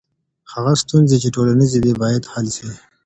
هغه 0.51 0.73
ستونزي 0.81 1.17
چي 1.23 1.29
ټولنیزي 1.35 1.79
دي 1.85 1.93
باید 2.01 2.23
حل 2.31 2.47
سي. 2.55 2.69